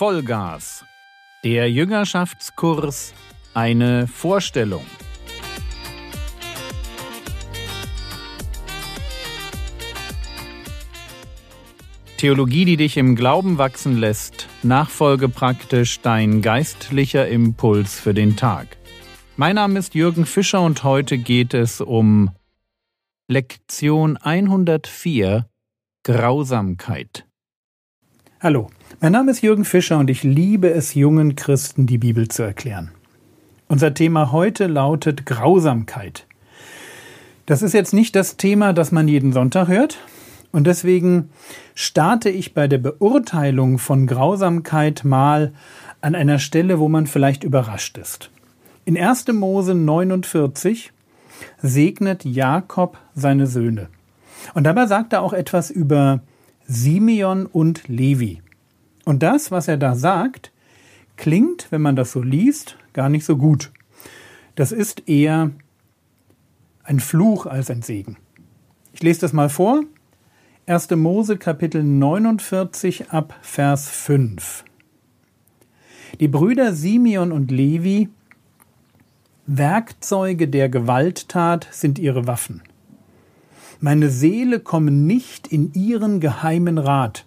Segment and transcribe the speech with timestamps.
[0.00, 0.86] Vollgas.
[1.44, 3.12] Der Jüngerschaftskurs
[3.52, 4.86] eine Vorstellung.
[12.16, 18.78] Theologie, die dich im Glauben wachsen lässt, nachfolge praktisch dein geistlicher Impuls für den Tag.
[19.36, 22.30] Mein Name ist Jürgen Fischer und heute geht es um
[23.28, 25.46] Lektion 104
[26.04, 27.26] Grausamkeit.
[28.42, 28.70] Hallo,
[29.02, 32.90] mein Name ist Jürgen Fischer und ich liebe es, jungen Christen die Bibel zu erklären.
[33.68, 36.26] Unser Thema heute lautet Grausamkeit.
[37.44, 39.98] Das ist jetzt nicht das Thema, das man jeden Sonntag hört,
[40.52, 41.28] und deswegen
[41.74, 45.52] starte ich bei der Beurteilung von Grausamkeit mal
[46.00, 48.30] an einer Stelle, wo man vielleicht überrascht ist.
[48.86, 49.28] In 1.
[49.34, 50.92] Mose 49
[51.60, 53.88] segnet Jakob seine Söhne.
[54.54, 56.20] Und dabei sagt er auch etwas über
[56.72, 58.40] Simeon und Levi.
[59.04, 60.52] Und das, was er da sagt,
[61.16, 63.72] klingt, wenn man das so liest, gar nicht so gut.
[64.54, 65.50] Das ist eher
[66.84, 68.18] ein Fluch als ein Segen.
[68.92, 69.82] Ich lese das mal vor.
[70.66, 70.90] 1.
[70.90, 74.64] Mose Kapitel 49 ab Vers 5.
[76.20, 78.10] Die Brüder Simeon und Levi,
[79.46, 82.62] Werkzeuge der Gewalttat sind ihre Waffen.
[83.82, 87.24] Meine Seele komme nicht in ihren geheimen Rat.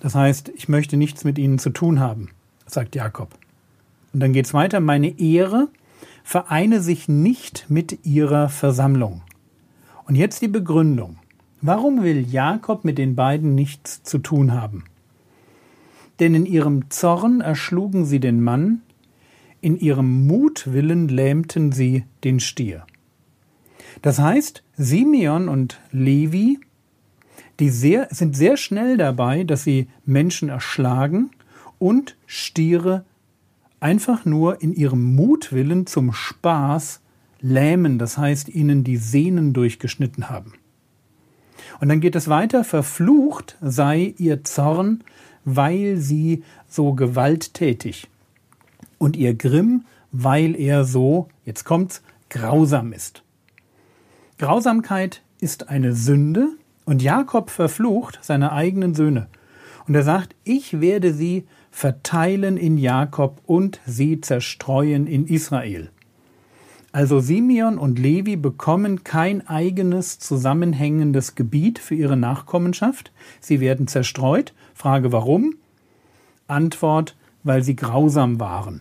[0.00, 2.30] Das heißt, ich möchte nichts mit ihnen zu tun haben,
[2.66, 3.30] sagt Jakob.
[4.12, 4.80] Und dann geht's weiter.
[4.80, 5.68] Meine Ehre
[6.24, 9.22] vereine sich nicht mit ihrer Versammlung.
[10.08, 11.18] Und jetzt die Begründung.
[11.60, 14.82] Warum will Jakob mit den beiden nichts zu tun haben?
[16.18, 18.82] Denn in ihrem Zorn erschlugen sie den Mann,
[19.60, 22.84] in ihrem Mutwillen lähmten sie den Stier.
[24.02, 26.58] Das heißt, Simeon und Levi,
[27.60, 31.30] die sehr, sind sehr schnell dabei, dass sie Menschen erschlagen
[31.78, 33.04] und Stiere
[33.80, 37.00] einfach nur in ihrem Mutwillen zum Spaß
[37.40, 40.54] lähmen, das heißt ihnen die Sehnen durchgeschnitten haben.
[41.80, 45.02] Und dann geht es weiter, verflucht sei ihr Zorn,
[45.44, 48.08] weil sie so gewalttätig
[48.98, 53.22] und ihr Grimm, weil er so, jetzt kommt's, grausam ist.
[54.42, 56.48] Grausamkeit ist eine Sünde
[56.84, 59.28] und Jakob verflucht seine eigenen Söhne.
[59.86, 65.90] Und er sagt, ich werde sie verteilen in Jakob und sie zerstreuen in Israel.
[66.90, 73.12] Also Simeon und Levi bekommen kein eigenes zusammenhängendes Gebiet für ihre Nachkommenschaft.
[73.38, 74.54] Sie werden zerstreut.
[74.74, 75.54] Frage warum?
[76.48, 77.14] Antwort,
[77.44, 78.80] weil sie grausam waren.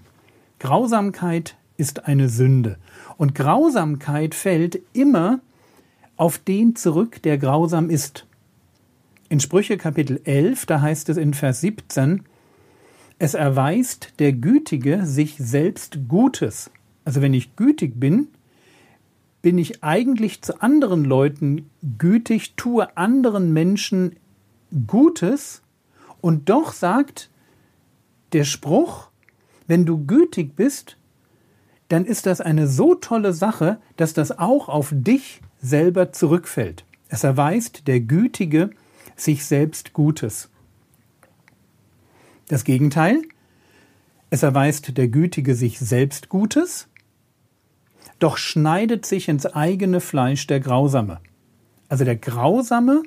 [0.57, 2.77] Grausamkeit ist eine Sünde.
[3.17, 5.39] Und Grausamkeit fällt immer
[6.17, 8.25] auf den zurück, der grausam ist.
[9.29, 12.23] In Sprüche Kapitel 11, da heißt es in Vers 17,
[13.17, 16.71] es erweist der Gütige sich selbst Gutes.
[17.05, 18.27] Also wenn ich gütig bin,
[19.41, 24.15] bin ich eigentlich zu anderen Leuten gütig, tue anderen Menschen
[24.87, 25.61] Gutes
[26.21, 27.29] und doch sagt
[28.33, 29.09] der Spruch,
[29.67, 30.97] wenn du gütig bist,
[31.89, 36.83] dann ist das eine so tolle Sache, dass das auch auf dich selber zurückfällt.
[37.09, 38.71] Es erweist der Gütige
[39.15, 40.49] sich selbst Gutes.
[42.47, 43.21] Das Gegenteil,
[44.29, 46.87] es erweist der Gütige sich selbst Gutes,
[48.19, 51.19] doch schneidet sich ins eigene Fleisch der Grausame.
[51.89, 53.03] Also der Grausame,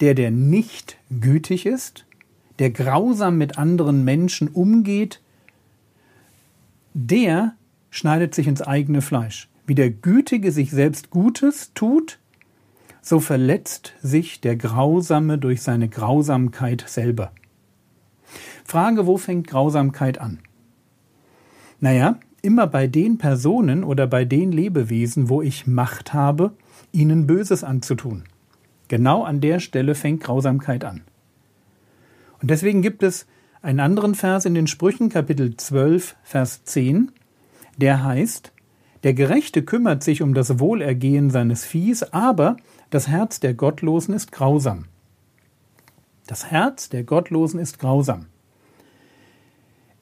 [0.00, 2.04] der, der nicht gütig ist,
[2.58, 5.20] der grausam mit anderen Menschen umgeht,
[6.94, 7.54] der
[7.90, 9.48] schneidet sich ins eigene Fleisch.
[9.72, 12.18] Wie der Gütige sich selbst Gutes tut,
[13.00, 17.32] so verletzt sich der Grausame durch seine Grausamkeit selber.
[18.66, 20.40] Frage, wo fängt Grausamkeit an?
[21.80, 26.52] Naja, immer bei den Personen oder bei den Lebewesen, wo ich Macht habe,
[26.92, 28.24] ihnen Böses anzutun.
[28.88, 31.00] Genau an der Stelle fängt Grausamkeit an.
[32.42, 33.26] Und deswegen gibt es
[33.62, 37.10] einen anderen Vers in den Sprüchen, Kapitel 12, Vers 10,
[37.78, 38.51] der heißt,
[39.02, 42.56] der Gerechte kümmert sich um das Wohlergehen seines Viehs, aber
[42.90, 44.84] das Herz der Gottlosen ist grausam.
[46.26, 48.26] Das Herz der Gottlosen ist grausam.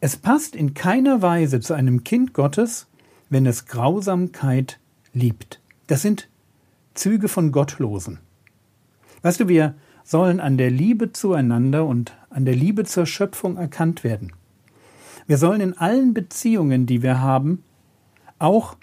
[0.00, 2.88] Es passt in keiner Weise zu einem Kind Gottes,
[3.30, 4.78] wenn es Grausamkeit
[5.12, 5.60] liebt.
[5.86, 6.28] Das sind
[6.94, 8.18] Züge von Gottlosen.
[9.22, 9.74] Weißt du, wir
[10.04, 14.32] sollen an der Liebe zueinander und an der Liebe zur Schöpfung erkannt werden.
[15.26, 17.62] Wir sollen in allen Beziehungen, die wir haben,
[18.38, 18.76] auch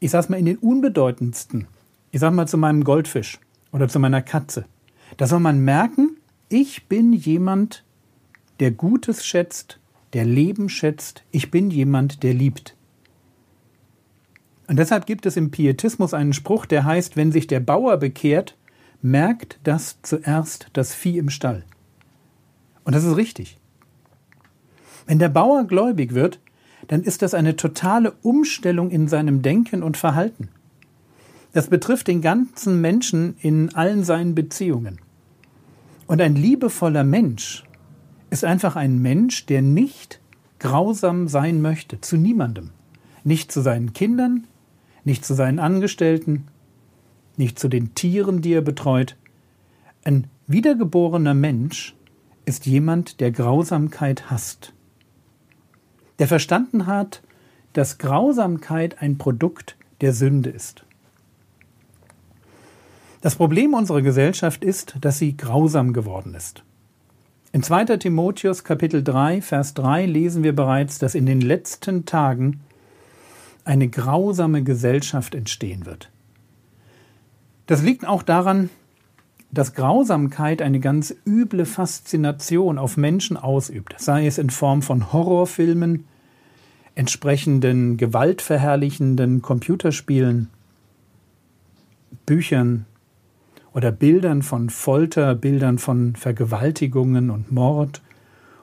[0.00, 1.68] ich sag's mal, in den unbedeutendsten,
[2.10, 3.38] ich sag mal zu meinem Goldfisch
[3.72, 4.64] oder zu meiner Katze,
[5.16, 6.16] da soll man merken,
[6.48, 7.84] ich bin jemand,
[8.58, 9.78] der Gutes schätzt,
[10.12, 11.22] der Leben schätzt.
[11.30, 12.76] Ich bin jemand, der liebt.
[14.66, 18.56] Und deshalb gibt es im Pietismus einen Spruch, der heißt, wenn sich der Bauer bekehrt,
[19.02, 21.64] merkt das zuerst das Vieh im Stall.
[22.84, 23.58] Und das ist richtig.
[25.06, 26.38] Wenn der Bauer gläubig wird,
[26.90, 30.48] dann ist das eine totale Umstellung in seinem Denken und Verhalten.
[31.52, 35.00] Das betrifft den ganzen Menschen in allen seinen Beziehungen.
[36.08, 37.62] Und ein liebevoller Mensch
[38.30, 40.20] ist einfach ein Mensch, der nicht
[40.58, 42.70] grausam sein möchte, zu niemandem.
[43.22, 44.48] Nicht zu seinen Kindern,
[45.04, 46.48] nicht zu seinen Angestellten,
[47.36, 49.16] nicht zu den Tieren, die er betreut.
[50.02, 51.94] Ein wiedergeborener Mensch
[52.46, 54.72] ist jemand, der Grausamkeit hasst.
[56.20, 57.22] Der verstanden hat,
[57.72, 60.84] dass Grausamkeit ein Produkt der Sünde ist.
[63.22, 66.62] Das Problem unserer Gesellschaft ist, dass sie grausam geworden ist.
[67.52, 67.96] In 2.
[67.96, 72.60] Timotheus Kapitel 3, Vers 3 lesen wir bereits, dass in den letzten Tagen
[73.64, 76.10] eine grausame Gesellschaft entstehen wird.
[77.66, 78.68] Das liegt auch daran,
[79.52, 86.04] dass Grausamkeit eine ganz üble Faszination auf Menschen ausübt, sei es in Form von Horrorfilmen,
[86.94, 90.48] entsprechenden gewaltverherrlichenden Computerspielen,
[92.26, 92.86] Büchern,
[93.72, 98.02] oder Bildern von Folter, Bildern von Vergewaltigungen und Mord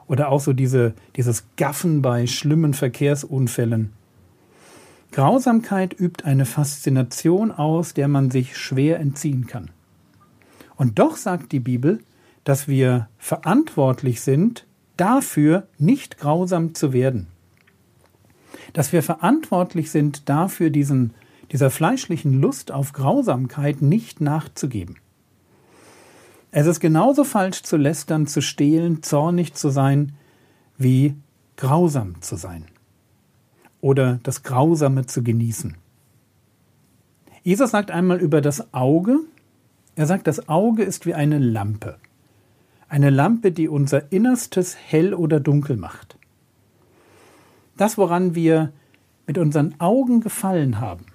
[0.07, 3.91] oder auch so diese, dieses Gaffen bei schlimmen Verkehrsunfällen.
[5.11, 9.69] Grausamkeit übt eine Faszination aus, der man sich schwer entziehen kann.
[10.77, 11.99] Und doch sagt die Bibel,
[12.43, 14.65] dass wir verantwortlich sind,
[14.95, 17.27] dafür nicht grausam zu werden.
[18.73, 21.13] Dass wir verantwortlich sind, dafür diesen
[21.51, 24.97] dieser fleischlichen Lust auf Grausamkeit nicht nachzugeben.
[26.51, 30.13] Es ist genauso falsch zu lästern, zu stehlen, zornig zu sein,
[30.77, 31.15] wie
[31.55, 32.65] grausam zu sein
[33.81, 35.75] oder das Grausame zu genießen.
[37.43, 39.19] Jesus sagt einmal über das Auge,
[39.97, 41.97] er sagt, das Auge ist wie eine Lampe.
[42.87, 46.17] Eine Lampe, die unser Innerstes hell oder dunkel macht.
[47.75, 48.71] Das, woran wir
[49.25, 51.05] mit unseren Augen gefallen haben,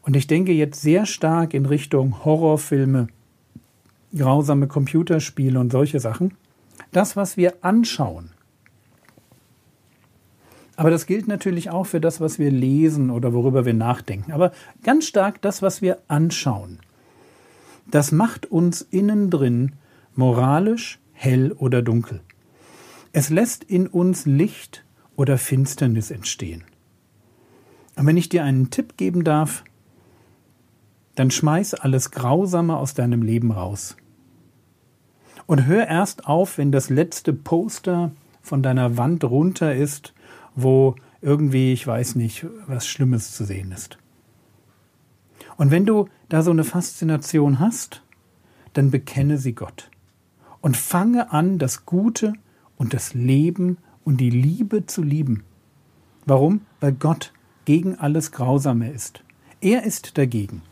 [0.00, 3.08] und ich denke jetzt sehr stark in Richtung Horrorfilme,
[4.16, 6.34] grausame Computerspiele und solche Sachen.
[6.92, 8.30] Das, was wir anschauen.
[10.76, 14.32] Aber das gilt natürlich auch für das, was wir lesen oder worüber wir nachdenken.
[14.32, 14.52] Aber
[14.84, 16.78] ganz stark das, was wir anschauen.
[17.90, 19.72] Das macht uns innen drin
[20.14, 22.20] moralisch hell oder dunkel.
[23.12, 24.84] Es lässt in uns Licht
[25.14, 26.64] oder Finsternis entstehen.
[27.96, 29.64] Und wenn ich dir einen Tipp geben darf,
[31.14, 33.96] dann schmeiß alles Grausame aus deinem Leben raus.
[35.46, 38.12] Und hör erst auf, wenn das letzte Poster
[38.42, 40.12] von deiner Wand runter ist,
[40.54, 43.98] wo irgendwie, ich weiß nicht, was Schlimmes zu sehen ist.
[45.56, 48.02] Und wenn du da so eine Faszination hast,
[48.72, 49.90] dann bekenne sie Gott
[50.60, 52.34] und fange an, das Gute
[52.76, 55.44] und das Leben und die Liebe zu lieben.
[56.26, 56.62] Warum?
[56.80, 57.32] Weil Gott
[57.64, 59.22] gegen alles Grausame ist.
[59.60, 60.62] Er ist dagegen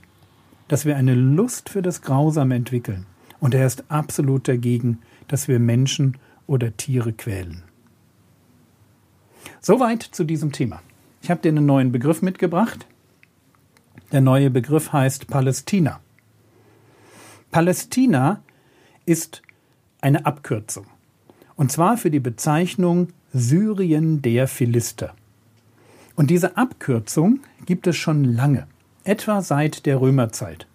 [0.69, 3.07] dass wir eine Lust für das Grausame entwickeln.
[3.41, 4.99] Und er ist absolut dagegen,
[5.29, 7.63] dass wir Menschen oder Tiere quälen.
[9.61, 10.81] Soweit zu diesem Thema.
[11.23, 12.87] Ich habe dir einen neuen Begriff mitgebracht.
[14.13, 16.01] Der neue Begriff heißt Palästina.
[17.51, 18.43] Palästina
[19.07, 19.43] ist
[20.01, 20.87] eine Abkürzung.
[21.57, 25.15] Und zwar für die Bezeichnung Syrien der Philister.
[26.17, 28.67] Und diese Abkürzung gibt es schon lange
[29.05, 30.67] etwa seit der Römerzeit.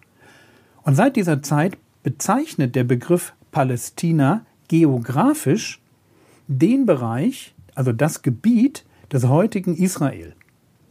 [0.82, 5.80] Und seit dieser Zeit bezeichnet der Begriff Palästina geografisch
[6.46, 10.34] den Bereich, also das Gebiet des heutigen Israel.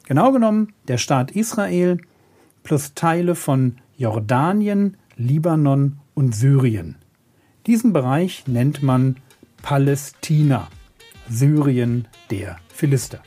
[0.06, 2.00] Genau genommen der Staat Israel
[2.64, 6.96] plus Teile von Jordanien, Libanon und Syrien.
[7.68, 9.18] Diesen Bereich nennt man
[9.62, 10.70] Palästina,
[11.30, 13.22] Syrien der Philister.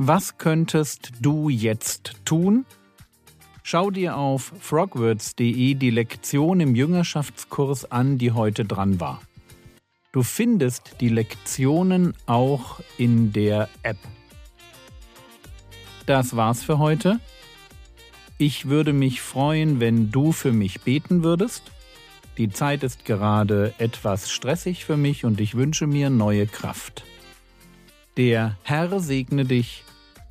[0.00, 2.64] Was könntest du jetzt tun?
[3.70, 9.20] Schau dir auf frogwords.de die Lektion im Jüngerschaftskurs an, die heute dran war.
[10.10, 13.98] Du findest die Lektionen auch in der App.
[16.06, 17.20] Das war's für heute.
[18.38, 21.70] Ich würde mich freuen, wenn du für mich beten würdest.
[22.38, 27.04] Die Zeit ist gerade etwas stressig für mich und ich wünsche mir neue Kraft.
[28.16, 29.84] Der Herr segne dich